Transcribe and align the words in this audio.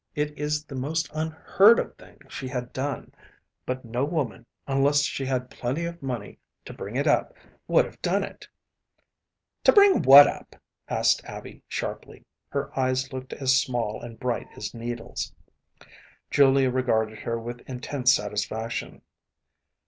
It 0.15 0.35
is 0.35 0.65
the 0.65 0.73
most 0.73 1.11
unheard 1.13 1.77
of 1.77 1.95
thing 1.95 2.21
she 2.27 2.47
had 2.47 2.73
done; 2.73 3.13
but 3.67 3.85
no 3.85 4.03
woman, 4.03 4.47
unless 4.65 5.03
she 5.03 5.27
had 5.27 5.51
plenty 5.51 5.85
of 5.85 6.01
money 6.01 6.39
to 6.65 6.73
bring 6.73 6.95
it 6.95 7.05
up, 7.05 7.35
would 7.67 7.85
have 7.85 8.01
done 8.01 8.23
it.‚ÄĚ 8.23 8.47
“To 9.65 9.73
bring 9.73 10.01
what 10.01 10.25
up?‚ÄĚ 10.25 10.57
asked 10.87 11.23
Abby, 11.25 11.61
sharply. 11.67 12.25
Her 12.49 12.71
eyes 12.75 13.13
looked 13.13 13.33
as 13.33 13.55
small 13.55 14.01
and 14.01 14.19
bright 14.19 14.47
as 14.55 14.73
needles. 14.73 15.33
Julia 16.31 16.71
regarded 16.71 17.19
her 17.19 17.39
with 17.39 17.61
intense 17.69 18.11
satisfaction. 18.11 19.03